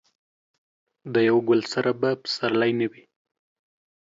د 1.13 1.15
یو 1.29 1.37
ګل 1.47 1.61
سره 1.73 1.91
به 1.99 2.09
پسرلی 2.21 2.71
نه 2.79 2.87
وي. 2.91 3.03